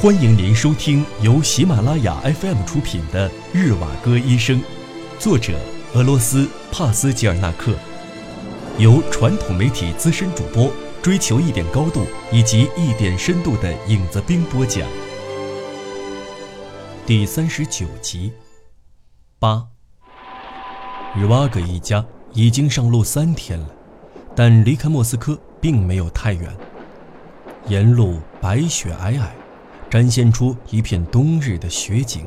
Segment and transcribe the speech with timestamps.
[0.00, 4.60] 欢迎您收听由喜马拉雅 FM 出品的《日瓦戈医生》，
[5.18, 5.58] 作者
[5.92, 7.74] 俄罗斯帕斯吉尔纳克，
[8.78, 10.72] 由传统媒体资深主播
[11.02, 14.88] 追求一点高度以及一点深度的影子兵播讲。
[17.04, 18.32] 第三十九集，
[19.40, 19.66] 八。
[21.16, 23.66] 日瓦戈一家已经上路三天了，
[24.36, 26.56] 但离开莫斯科并没有太远。
[27.66, 29.22] 沿路白雪皑皑。
[29.90, 32.26] 展现出一片冬日的雪景。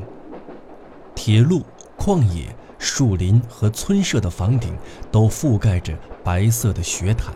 [1.14, 1.62] 铁路、
[1.98, 4.76] 旷野、树林和村舍的房顶
[5.10, 7.32] 都覆盖着白色的雪毯。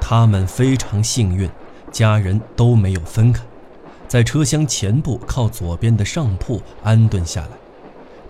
[0.00, 1.48] 他们非常幸运，
[1.92, 3.42] 家人都没有分开，
[4.08, 7.50] 在车厢前部靠左边的上铺安顿下来，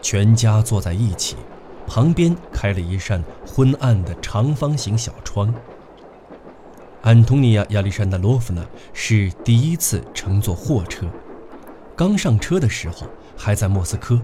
[0.03, 1.37] 全家坐在一起，
[1.87, 5.55] 旁边开了一扇昏暗的长方形小窗。
[7.03, 11.07] 安东尼亚·亚历山大罗夫娜是第一次乘坐货车。
[11.97, 14.21] 刚上车的时候还在莫斯科，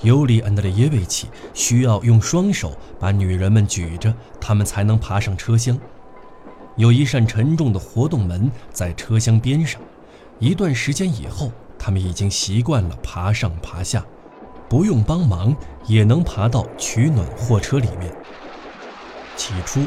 [0.00, 5.78] 尤里·安德烈耶维奇需要用双手把女人们举着，他们才能爬上车厢。
[6.76, 9.78] 有一扇沉重的活动门在车厢边上。
[10.38, 14.02] 一段时间以后，他们已经习惯了爬上爬下，
[14.66, 15.54] 不用帮忙
[15.86, 18.10] 也能爬到取暖货车里面。
[19.36, 19.84] 起初。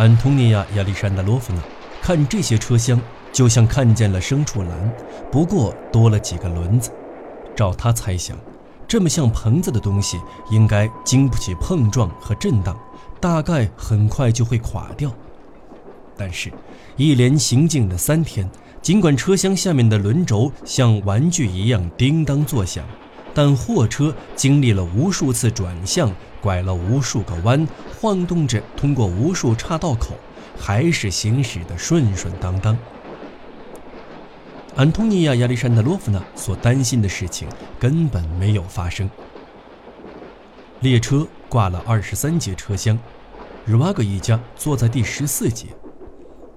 [0.00, 1.60] 安东尼娅·亚历山大罗夫娜
[2.00, 2.98] 看这些车厢，
[3.34, 4.94] 就像看见了牲畜栏，
[5.30, 6.90] 不过多了几个轮子。
[7.54, 8.34] 照他猜想，
[8.88, 10.18] 这么像棚子的东西
[10.50, 12.74] 应该经不起碰撞和震荡，
[13.20, 15.12] 大概很快就会垮掉。
[16.16, 16.50] 但是，
[16.96, 18.48] 一连行进了三天，
[18.80, 22.86] 尽管车厢下面的轮轴像玩具一样叮当作响，
[23.34, 26.12] 但货车经历了无数次转向。
[26.40, 27.68] 拐了无数个弯，
[28.00, 30.14] 晃动着通过无数岔道口，
[30.58, 32.74] 还是行驶的顺顺当当。
[34.74, 37.46] 安东尼亚·亚历山大罗夫娜所担心的事情
[37.78, 39.10] 根本没有发生。
[40.80, 42.98] 列车挂了二十三节车厢，
[43.66, 45.66] 日瓦格一家坐在第十四节，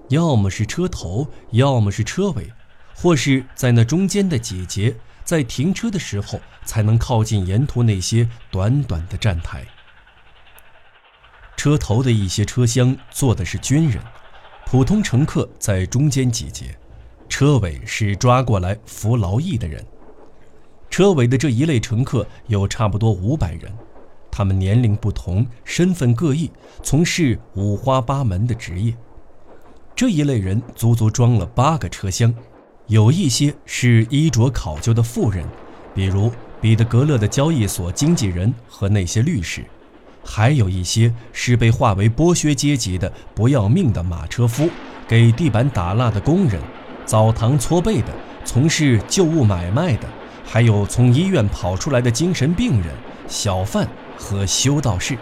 [0.08, 2.50] 要么是车头，要么是车尾，
[2.96, 9.64] 或是在那中间的几节，在停车的时候才能靠近沿途那些短短的站台。
[11.56, 14.02] 车头的一些车厢坐的是军人，
[14.66, 16.76] 普通乘客在中间几节，
[17.28, 19.84] 车尾是抓过来服劳役的人。
[20.90, 23.72] 车尾的这一类乘客有差不多五百人，
[24.30, 26.50] 他们年龄不同，身份各异，
[26.82, 28.94] 从事五花八门的职业。
[29.96, 32.34] 这一类人足足装了八个车厢，
[32.88, 35.46] 有一些是衣着考究的富人，
[35.94, 36.30] 比如
[36.64, 39.62] 彼得格勒的交易所经纪人和那些律师。
[40.24, 44.66] 还有一些是被划为剥削阶级的不要命的马车夫，
[45.06, 46.58] 给地板打蜡的工人，
[47.04, 48.06] 澡堂搓背的，
[48.46, 50.08] 从事旧物买卖的，
[50.42, 52.94] 还有从医院跑出来的精神病人、
[53.28, 53.86] 小贩
[54.16, 55.18] 和修道士。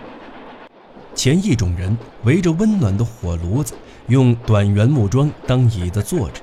[1.12, 3.75] 前一种人围着温暖的火炉子，
[4.06, 6.41] 用短圆木桩当椅子坐着，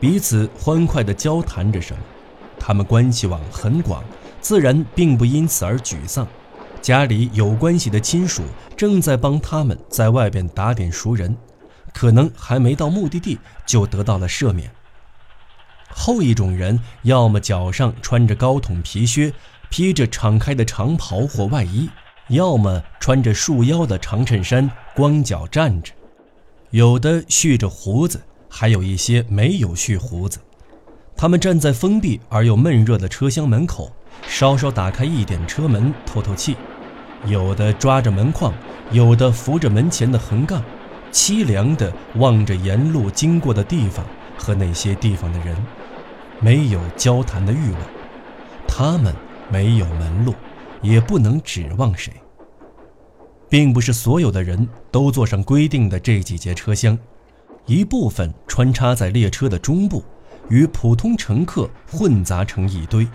[0.00, 2.02] 彼此欢快地交谈着什么。
[2.58, 4.02] 他们关系网很广，
[4.44, 6.28] 自然并不因此而沮丧。
[6.82, 8.42] 家里有关系的亲属
[8.76, 11.34] 正在帮他们在外边打点熟人，
[11.94, 14.70] 可能还没到目的地就得到了赦免。
[15.88, 19.32] 后一种人要么脚上穿着高筒皮靴，
[19.70, 21.88] 披着敞开的长袍或外衣，
[22.28, 25.90] 要么穿着束腰的长衬衫，光脚站着。
[26.68, 30.38] 有的蓄着胡子，还有一些没有蓄胡子。
[31.16, 33.90] 他们站在封闭而又闷热的车厢门口，
[34.26, 36.56] 稍稍打开一点车门透透气。
[37.26, 38.52] 有的抓着门框，
[38.90, 40.62] 有的扶着门前的横杠，
[41.10, 44.04] 凄凉地望着沿路经过的地方
[44.36, 45.56] 和那些地方的人，
[46.40, 47.80] 没有交谈的欲望。
[48.68, 49.14] 他们
[49.50, 50.34] 没有门路，
[50.82, 52.12] 也不能指望谁。
[53.48, 56.98] 并不是所有的人都坐上规定的这几节车厢，
[57.66, 60.04] 一部分穿插在列车的中部，
[60.48, 63.06] 与普通乘客混杂成一堆。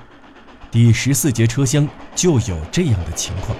[0.71, 3.57] 第十四节车厢就有这样的情况。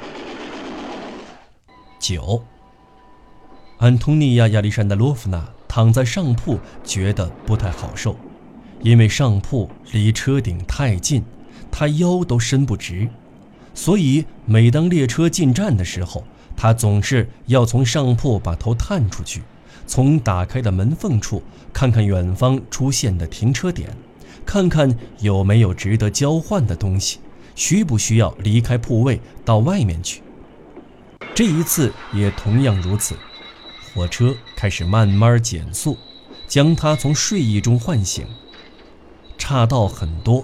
[2.00, 2.44] 九。
[3.80, 8.16] 安东尼娅·亚历山大罗夫娜躺在上铺，觉得不太好受，
[8.82, 11.24] 因为上铺离车顶太近，
[11.72, 13.10] 她腰都伸不直，
[13.74, 16.24] 所以每当列车进站的时候，
[16.56, 19.42] 她总是要从上铺把头探出去，
[19.88, 21.42] 从打开的门缝处
[21.74, 23.90] 看看远方出现的停车点，
[24.50, 27.20] 看看有没有值得交换的东西，
[27.54, 30.24] 需不需要离开铺位到外面去。
[31.36, 33.16] 这一次也同样如此，
[33.94, 35.96] 火车开始慢慢减速，
[36.48, 38.26] 将他从睡意中唤醒。
[39.38, 40.44] 岔道很多，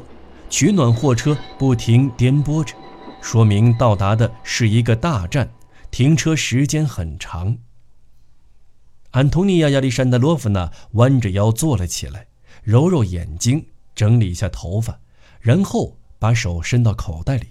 [0.52, 2.76] 取暖货车不停颠簸着，
[3.22, 5.50] 说明到达的是一个大站，
[5.90, 7.58] 停车时间很长。
[9.10, 12.28] 安东尼亚·亚历山大罗夫娜弯着腰坐了起来，
[12.62, 15.00] 揉揉眼睛，整理一下头发，
[15.40, 17.48] 然后把手伸到口袋里，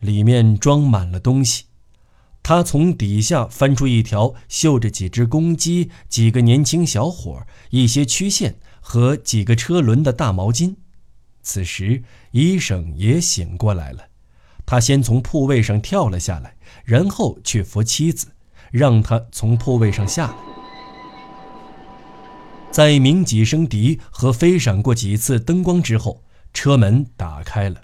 [0.00, 1.66] 里面装满了东西。
[2.42, 10.74] 他从底下翻出一条绣着几只公鸡、几个年轻小伙、一些曲线和几个车轮的大毛巾。
[11.42, 12.02] 此时，
[12.32, 14.08] 医生也醒过来了。
[14.64, 18.28] 他先从铺位上跳了下来，然后去扶妻子，
[18.70, 20.51] 让她从铺位上下来。
[22.72, 26.24] 在鸣几声笛和飞闪过几次灯光之后，
[26.54, 27.82] 车门打开了。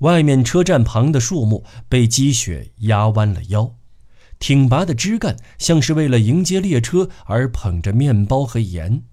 [0.00, 3.76] 外面车站旁的树木被积雪压弯了腰，
[4.40, 9.04] 挺拔的枝干像是为了迎接列车而捧着面包和盐。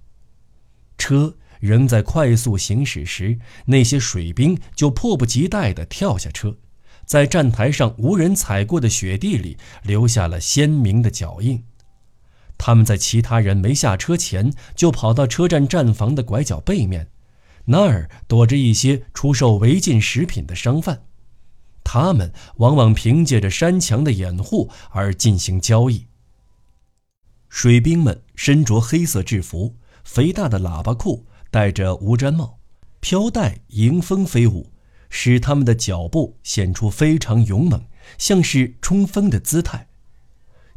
[0.98, 3.38] 车仍在快速行驶时，
[3.68, 6.58] 那些水兵就迫不及待地跳下车，
[7.06, 11.64] 在站台上无人踩过的雪地里留下了鲜明的脚印。
[12.66, 17.10] 他们在其他人没下车前，就跑到车站站房的拐角背面，
[17.66, 21.04] 那儿躲着一些出售违禁食品的商贩。
[21.84, 26.08] 他们往往凭借着山墙的掩护而进行交易。
[27.50, 29.76] 水兵们身着黑色制服，
[30.06, 32.60] 肥大的喇叭裤，戴着无毡帽，
[33.02, 34.72] 飘带迎风飞舞，
[35.10, 37.84] 使他们的脚步显出非常勇猛，
[38.18, 39.90] 像是冲锋的姿态。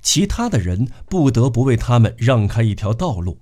[0.03, 3.41] 其他的人不得不为他们让开一条道路，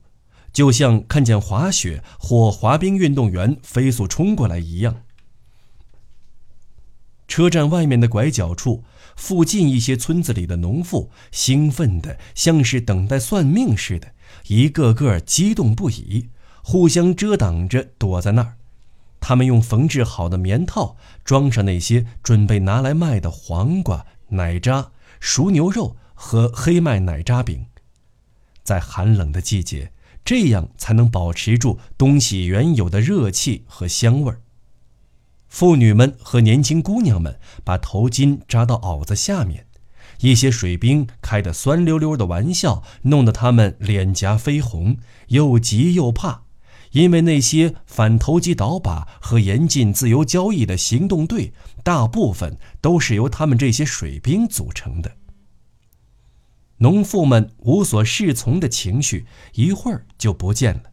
[0.52, 5.02] 就像看见滑雪或滑冰运动员飞速冲过来一样。
[7.26, 8.84] 车站外面的拐角处，
[9.16, 14.12] 附近一些村子里的农妇兴奋的像是等待算命似的，
[14.48, 16.28] 一个个激动不已，
[16.62, 18.56] 互相遮挡着躲在那儿。
[19.20, 25.96] 他们用缝制好的棉套装上那些准备拿来卖的黄瓜、奶渣、熟牛肉。
[26.14, 27.66] 和黑麦奶渣饼，
[28.62, 29.92] 在寒冷的季节，
[30.24, 34.40] 这样才能保持住东西原有的热气和香味儿。
[35.48, 39.66] 妇女们和年轻姑娘们把头巾扎到袄子下面，
[40.20, 44.96] 一些水兵开的酸溜溜的玩笑，弄得他们脸颊绯红，
[45.28, 46.42] 又急又怕，
[46.92, 51.52] 因为那些反投机倒把和严禁自由交易的行动队，
[51.84, 55.16] 大部分都是由他们这些水兵组成的。
[56.78, 60.92] 农妇们无所适从的情绪一会儿就不见了。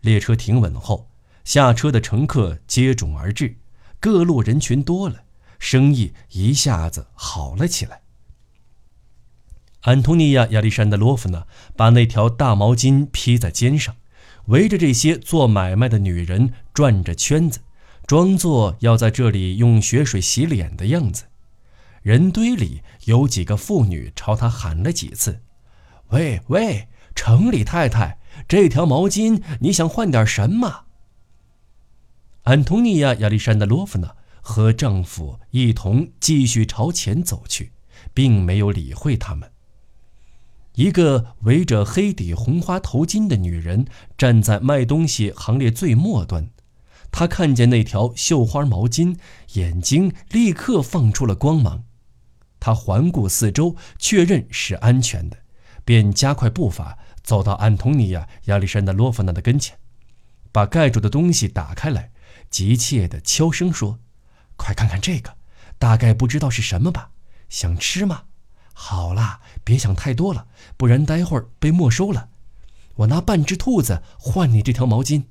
[0.00, 1.10] 列车停稳后，
[1.44, 3.56] 下车的乘客接踵而至，
[4.00, 5.24] 各路人群多了，
[5.58, 8.02] 生意一下子好了起来。
[9.82, 11.46] 安东尼亚·亚历山大罗夫娜
[11.76, 13.96] 把那条大毛巾披在肩上，
[14.46, 17.60] 围着这些做买卖的女人转着圈子，
[18.06, 21.24] 装作要在这里用雪水洗脸的样子。
[22.04, 25.40] 人堆里有几个妇女朝他喊了几次
[26.12, 30.84] ：“喂喂，城里太太，这条毛巾你想换点什么？”
[32.44, 37.72] 安东尼亚·亚历山大罗夫娜和丈夫一同继续朝前走去，
[38.12, 39.50] 并没有理会他们。
[40.74, 43.86] 一个围着黑底红花头巾的女人
[44.18, 46.50] 站在卖东西行列最末端，
[47.10, 49.16] 她看见那条绣花毛巾，
[49.54, 51.84] 眼睛立刻放出了光芒。
[52.64, 55.36] 他环顾四周，确认是安全的，
[55.84, 59.76] 便加快步伐走到安东尼亚·亚历山大罗夫娜的跟前，
[60.50, 62.10] 把盖住的东西打开来，
[62.48, 63.98] 急切地悄声说
[64.56, 65.36] ：“快看看这个，
[65.78, 67.10] 大概不知道是什么吧？
[67.50, 68.22] 想吃吗？
[68.72, 70.46] 好啦，别想太多了，
[70.78, 72.30] 不然待会儿被没收了。
[72.94, 75.24] 我拿半只兔子换你这条毛巾。”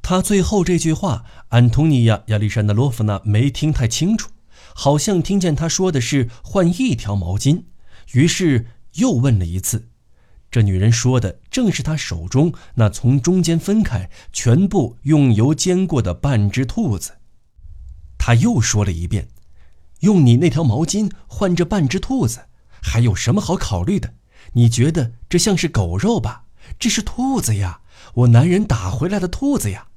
[0.00, 4.30] 他最后这句话，安东尼亚·亚历山大罗夫娜没听太清楚。
[4.74, 7.64] 好像听见他说的是换一条毛巾，
[8.12, 9.88] 于是又问了一次。
[10.50, 17.18] 这女人说的正是他手中那从中间分开、全部用油煎过的半只兔子。
[18.18, 19.28] 他又说了一遍
[20.00, 22.40] ：“用你那条毛巾换这半只兔子，
[22.82, 24.14] 还有什么好考虑的？
[24.52, 26.44] 你觉得这像是狗肉吧？
[26.78, 27.80] 这是兔子呀，
[28.14, 29.88] 我男人打回来的兔子呀。”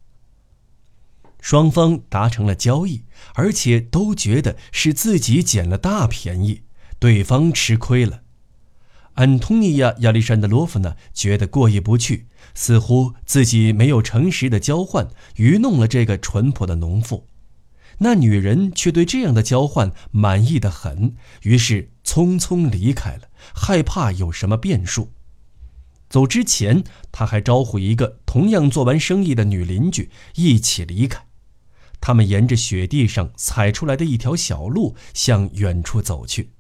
[1.46, 3.04] 双方达成了交易，
[3.36, 6.64] 而且都觉得是自己捡了大便宜，
[6.98, 8.24] 对方吃亏了。
[9.14, 12.26] 安东尼亚·亚历山德罗夫娜觉得过意不去，
[12.56, 17.28] 似乎自己没有诚实的交换，愚弄了这个淳朴的农妇。
[18.00, 25.12] 那女人却对这样的交换满意的很，于是匆匆离开了，害怕有什么变数。
[26.10, 31.24] 走之前，他还招呼一个同样做完生意的女邻居一起离开。
[32.06, 36.52] 他们沿着雪地上踩出来的一条小路向远处走去。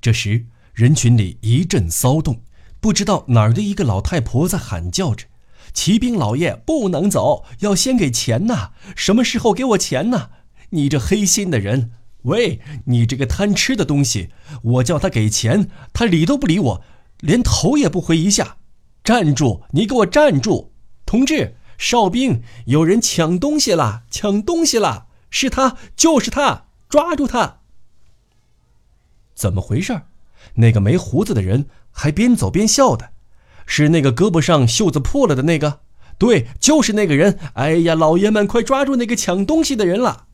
[0.00, 2.42] 这时，人群里一阵骚动，
[2.78, 5.26] 不知道哪儿的一个老太婆在喊叫着
[5.74, 8.70] ：“骑兵老爷不能走，要先给钱呐！
[8.94, 10.30] 什么时候给我钱呐？
[10.70, 11.90] 你这黑心的人！
[12.22, 14.28] 喂，你这个贪吃的东西！
[14.62, 16.84] 我叫他给钱，他理都不理我。”
[17.18, 18.58] 连头也不回一下，
[19.02, 19.62] 站住！
[19.72, 20.70] 你给我站住！
[21.04, 24.02] 同志，哨兵，有人抢东西了！
[24.10, 25.06] 抢东西了！
[25.30, 26.66] 是他，就是他！
[26.88, 27.60] 抓住他！
[29.34, 30.02] 怎么回事？
[30.54, 33.10] 那个没胡子的人还边走边笑的，
[33.66, 35.80] 是那个胳膊上袖子破了的那个？
[36.18, 37.38] 对，就是那个人！
[37.54, 40.26] 哎呀，老爷们，快抓住那个抢东西的人了！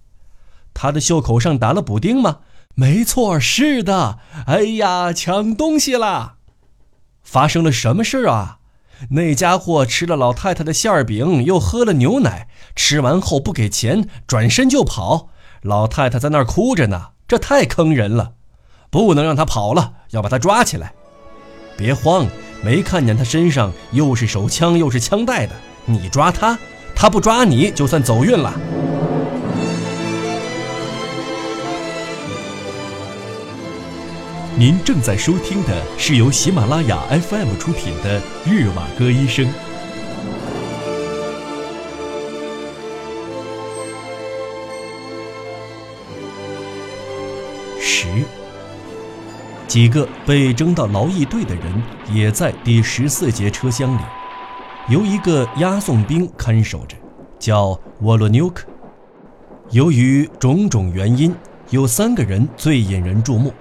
[0.74, 2.40] 他的袖口上打了补丁吗？
[2.74, 4.18] 没错，是的。
[4.46, 6.36] 哎呀，抢东西了！
[7.22, 8.57] 发生了什么事啊？
[9.10, 15.28] 那家伙吃了老太太的馅饼，又喝了牛奶，吃完后不给钱，转身就跑。
[15.62, 18.32] 老太太在那儿哭着呢，这太坑人了，
[18.90, 20.92] 不能让他跑了，要把他抓起来。
[21.76, 22.26] 别慌，
[22.62, 26.58] 没看见他身上又是手枪又是枪带的，你抓他，
[26.94, 28.52] 他不抓你就算走运了。
[34.58, 39.46] 您正在收听的是由喜马拉雅 FM 出品的《日瓦戈医生》。
[47.78, 48.08] 十
[49.68, 51.80] 几个被征到劳役队的人
[52.12, 54.00] 也在第十四节车厢里，
[54.88, 56.96] 由一个押送兵看守着，
[57.38, 58.66] 叫沃洛纽克。
[59.70, 61.32] 由于种种原因，
[61.70, 63.54] 有三个人最引人注目。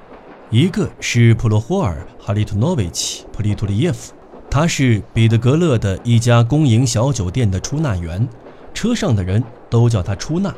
[0.49, 4.13] 一个是普罗霍尔·哈利托诺维奇·普利图利耶夫，
[4.49, 8.25] 他是彼得格勒的一家公营小酒店的出纳员，
[8.73, 10.55] 车上的人都叫他出纳。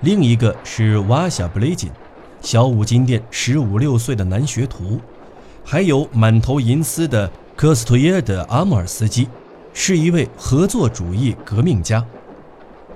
[0.00, 1.92] 另一个是瓦夏布雷金，
[2.40, 5.00] 小五金店十五六岁的男学徒，
[5.64, 9.28] 还有满头银丝的科斯托耶的阿穆尔斯基，
[9.72, 12.04] 是一位合作主义革命家，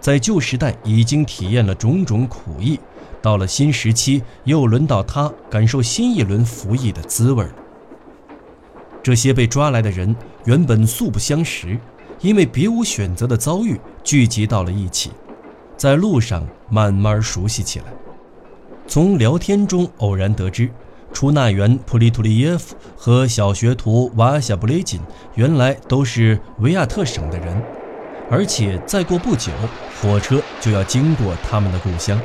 [0.00, 2.80] 在旧时代已经体验了种种苦役。
[3.20, 7.54] 到了新时期，又轮到他感受新一轮服役的滋味了。
[9.02, 11.78] 这些被抓来的人原本素不相识，
[12.20, 15.12] 因为别无选择的遭遇聚集到了一起，
[15.76, 17.86] 在路上慢慢熟悉起来。
[18.86, 20.70] 从聊天中偶然得知，
[21.12, 25.00] 出纳员普利图利耶夫和小学徒瓦夏布雷金
[25.34, 27.62] 原来都是维亚特省的人，
[28.30, 29.52] 而且再过不久，
[30.00, 32.20] 火车就要经过他们的故乡。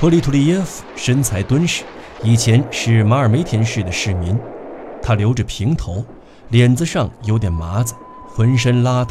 [0.00, 1.84] 托利图利耶夫身材敦实，
[2.22, 4.34] 以前是马尔梅田市的市民。
[5.02, 6.02] 他留着平头，
[6.48, 7.92] 脸子上有点麻子，
[8.26, 9.10] 浑身邋遢。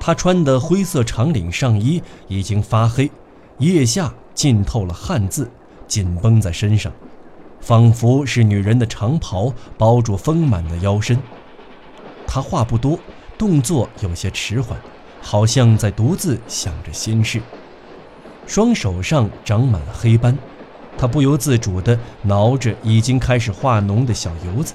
[0.00, 3.08] 他穿的灰色长领上衣已经发黑，
[3.58, 5.48] 腋下浸透了汗渍，
[5.86, 6.92] 紧绷在身上，
[7.60, 11.16] 仿佛是女人的长袍包住丰满的腰身。
[12.26, 12.98] 他话不多，
[13.38, 14.76] 动作有些迟缓，
[15.22, 17.40] 好像在独自想着心事。
[18.46, 20.36] 双手上长满了黑斑，
[20.96, 24.74] 他不由自主地挠着已经开始化脓的小油子，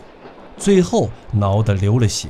[0.58, 2.28] 最后挠得流了血。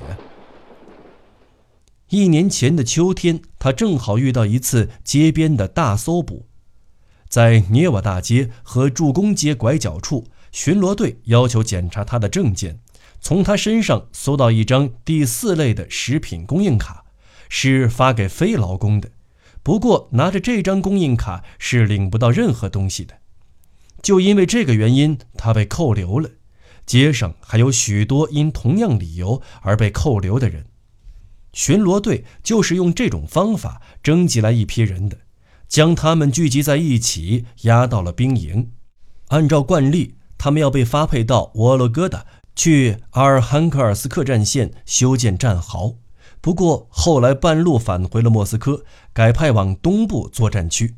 [2.09, 6.45] 一年前的秋天，他正好遇到一次街边的大搜捕，
[7.29, 12.79] 在涅瓦大街和助攻街拐角处，巡逻队要求检查他的证件，
[13.21, 17.05] 从他身上搜到一张第四类的食品供应卡，
[17.47, 19.09] 是发给非劳工的。
[19.63, 23.19] 不过，拿着这张供应卡是领不到任何东西的。
[24.01, 26.29] 就因为这个原因，他被扣留了。
[26.87, 30.65] 街上还有许多因同样理由而被扣留的人。
[31.53, 35.19] 巡逻队就是用这种方法征集来一批人的，
[35.67, 38.71] 将他们聚集在一起，押到了兵营。
[39.27, 42.25] 按照惯例，他们要被发配到沃洛戈达，
[42.55, 45.97] 去阿尔汉克尔斯克战线修建战壕。
[46.41, 48.83] 不过后来半路返回了莫斯科，
[49.13, 50.95] 改派往东部作战区。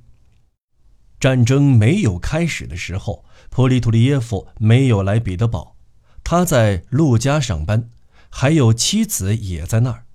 [1.19, 5.75] 战争没有开始的时候，普里图利耶夫没有来彼得堡，
[6.23, 7.89] 他在陆家上班，
[8.29, 10.05] 还有妻子也在那儿。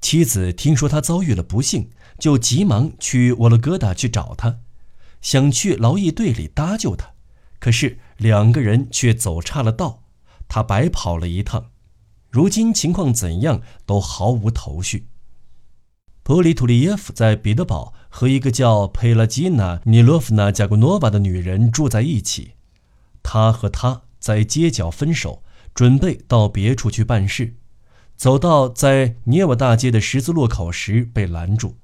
[0.00, 4.60] 妻子听说他遭遇了不幸，就急忙去沃洛戈达去找他，
[5.20, 7.10] 想去劳役队里搭救他，
[7.58, 10.04] 可是两个人却走差了道，
[10.48, 11.69] 他白跑了一趟。
[12.30, 15.08] 如今情况怎样都毫无头绪。
[16.22, 22.52] 普里图利耶夫在彼得堡和一个叫佩拉基娜·尼洛夫娜·加古诺娃的女人住在一起。
[23.22, 25.42] 他和她在街角分手，
[25.74, 27.56] 准备到别处去办事。
[28.16, 31.76] 走到在涅瓦大街的十字路口时被拦住。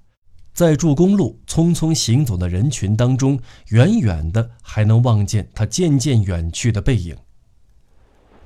[0.53, 7.17] 在助公路匆匆行走的人群当中，远远的还能望见他渐渐远去的背影。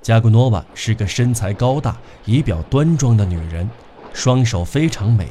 [0.02, 3.68] 加古诺瓦是个身材高大、仪表端庄的女人，
[4.14, 5.28] 双手非常美。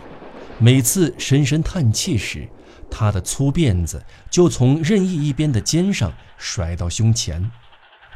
[0.59, 2.47] 每次深深叹气时，
[2.89, 7.49] 她的粗辫子就从任意一边的肩上甩到胸前。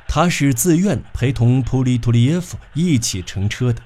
[0.07, 3.81] 她是自愿陪同普里图利耶夫一起乘车的。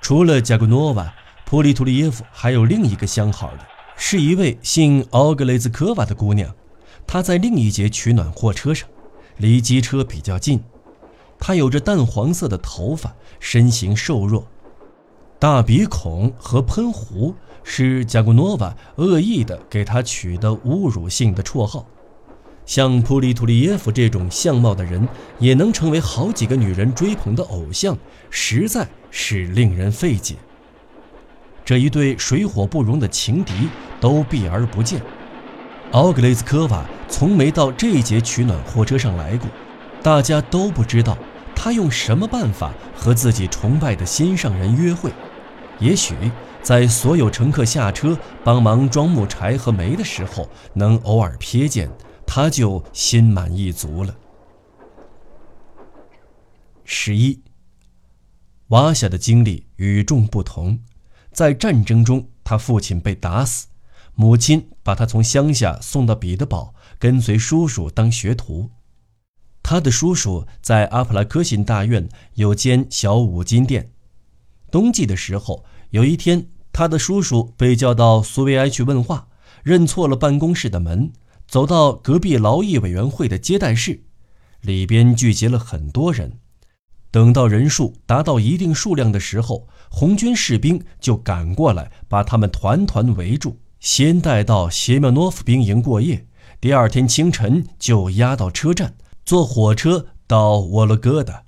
[0.00, 1.12] 除了加古诺瓦，
[1.44, 3.58] 普里图利耶夫还有另一个相好的，
[3.98, 6.54] 是一位姓奥格雷兹科娃的姑娘。
[7.06, 8.88] 她在另一节取暖货车上，
[9.36, 10.62] 离机车比较近。
[11.38, 14.46] 他有着淡黄色的头发，身形瘦弱，
[15.38, 21.86] 大鼻孔和喷壶是加古诺瓦恶意的给他取的侮辱性的绰号。
[22.64, 27.96] 像普里图利耶夫这种相貌的人，也能成为好几个女人追捧的偶像，
[28.28, 30.34] 实在是令人费解。
[31.64, 33.68] 这一对水火不容的情敌
[34.00, 35.00] 都避而不见。
[35.92, 39.48] 奥格雷兹科娃从没到这节取暖货车上来过。
[40.06, 41.18] 大家都不知道
[41.56, 45.10] 他用什么办法和自己崇拜的心上人约会。
[45.80, 46.14] 也许
[46.62, 51.90] 在所有乘客下车帮忙装木柴和煤的时候，能偶尔瞥见，
[52.24, 54.14] 他就心满意足了。
[56.84, 57.42] 十一，
[58.68, 60.78] 瓦夏的经历与众不同。
[61.32, 63.66] 在战争中，他父亲被打死，
[64.14, 68.70] 母亲把他从乡下送到彼得堡，跟随叔叔当学徒。
[69.68, 73.90] 他的叔叔在阿普拉科辛大院有间小五金店。
[74.70, 79.26] 冬季的时候，有一天，他的叔叔被叫到苏维埃去问话，
[79.64, 81.12] 认错了办公室的门，
[81.48, 84.04] 走到隔壁劳役委员会的接待室，
[84.60, 86.38] 里边聚集了很多人。
[87.10, 96.24] 等到人数达到一定数量的时候，红军士兵就赶过来，把他们团团围住，先带到谢苗诺夫兵营过夜，
[96.60, 98.94] 第二天清晨就押到车站。
[99.26, 101.42] 坐火车到沃洛戈达。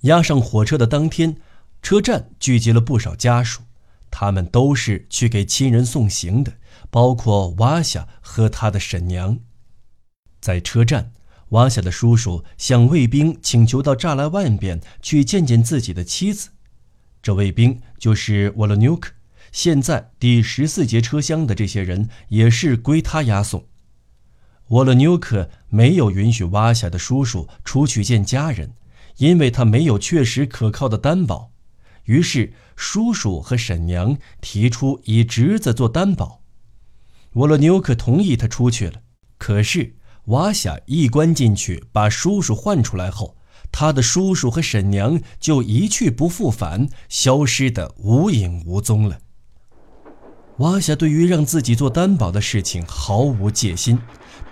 [0.00, 1.36] 押上火车的当天，
[1.80, 3.62] 车站聚集了不少家属，
[4.10, 6.54] 他们都是去给亲人送行的，
[6.90, 9.38] 包括瓦夏和他的婶娘。
[10.40, 11.12] 在车站，
[11.50, 16.50] 瓦夏的叔叔向卫兵请求到栅栏外边去见见自己的妻子。
[17.22, 19.12] 这卫兵就是沃洛纽克。
[19.52, 23.64] 现在第十四节车厢的这些人也是归他押送。
[24.68, 28.72] 沃勒纽克没有允许瓦夏的叔叔出去见家人，
[29.18, 31.50] 因为他没有确实可靠的担保。
[32.04, 36.40] 于是叔叔和婶娘提出以侄子做担保。
[37.34, 39.00] 沃勒纽克同意他出去了。
[39.38, 39.96] 可是
[40.26, 43.36] 瓦夏一关进去，把叔叔唤出来后，
[43.70, 49.18] 他的叔叔和婶娘就一去不复返，消失得无影无踪了。
[50.58, 53.98] 瓦夏对于让自己做担保的事情毫无戒心。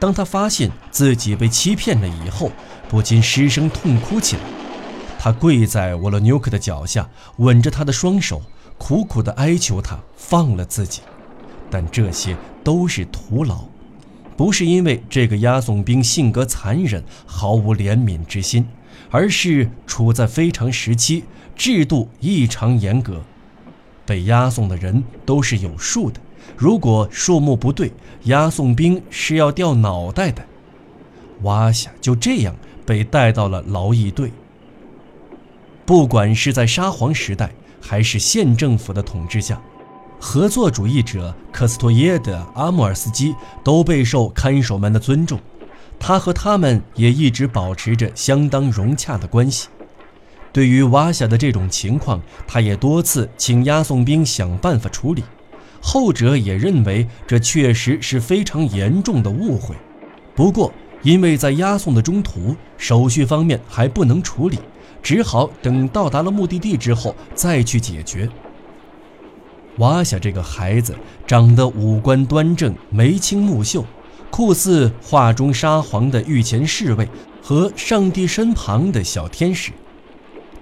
[0.02, 2.50] 当他发现自己被欺骗了以后，
[2.88, 4.42] 不禁失声痛哭起来。
[5.16, 8.42] 他跪在沃洛纽克的脚下，吻着他的双手，
[8.76, 11.02] 苦苦地哀求他放了自己。
[11.70, 13.66] 但这些都是徒劳，
[14.36, 18.66] 不是因为这个押送兵性格残忍、毫无怜悯之心，
[19.08, 21.22] 而是处在非常时期，
[21.54, 23.22] 制度异常严格，
[24.04, 26.20] 被押送的人都是有数的。
[26.56, 27.92] 如果数目不对，
[28.24, 30.44] 押送兵是要掉脑袋的。
[31.42, 32.54] 瓦夏就这样
[32.86, 34.32] 被带到了劳役队。
[35.84, 39.60] 不管是在沙皇时代，还是县政府的统治下，
[40.20, 45.40] 合作主义者科斯托耶德、阿穆尔斯基都备受看守们的尊重。
[45.98, 49.68] 他和他们也一直保持着相当融洽的关系。
[50.52, 55.24] 对于瓦夏的这种情况，他也多次请押送兵想办法处理。
[55.82, 59.74] 后者也认为这确实是非常严重的误会，
[60.34, 64.60] 不过因为在押送的中途，手续方面还不能处理，
[65.02, 68.28] 只好等到达了目的地之后再去解决。
[69.78, 70.94] 瓦夏这个孩子
[71.26, 73.84] 长得五官端正，眉清目秀，
[74.30, 77.08] 酷似画中沙皇的御前侍卫
[77.42, 79.72] 和上帝身旁的小天使。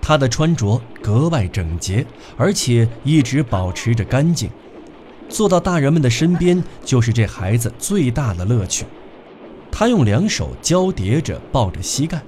[0.00, 2.06] 他的穿着格外整洁，
[2.38, 4.48] 而且一直保持着干净。
[5.30, 8.84] 坐到大人们的身边，就是这孩子最大的乐趣。
[9.72, 12.20] 他用两手交叠着抱着膝盖，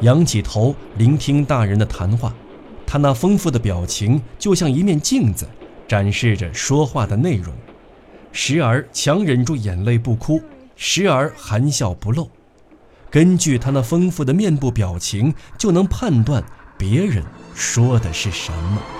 [0.00, 2.34] 仰起头聆听大人的谈话。
[2.84, 5.48] 他那丰富的表情就像一面镜子，
[5.86, 7.54] 展示着说话的内容。
[8.32, 10.42] 时而强忍住眼泪不哭，
[10.74, 12.28] 时而含笑不露。
[13.08, 16.44] 根据他那丰富的面部表情，就能判断
[16.76, 18.99] 别人说的是什么。